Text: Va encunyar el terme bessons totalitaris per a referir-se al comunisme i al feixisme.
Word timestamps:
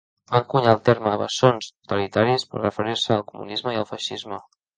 Va 0.35 0.39
encunyar 0.43 0.71
el 0.77 0.79
terme 0.87 1.11
bessons 1.23 1.67
totalitaris 1.75 2.47
per 2.55 2.59
a 2.61 2.65
referir-se 2.65 3.15
al 3.19 3.23
comunisme 3.29 3.77
i 3.79 3.79
al 3.85 3.87
feixisme. 3.93 4.43